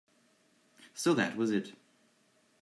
So 0.95 1.13
that 1.13 1.37
was 1.37 1.51
it. 1.51 1.73